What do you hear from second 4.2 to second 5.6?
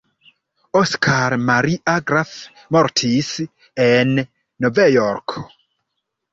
Novjorko.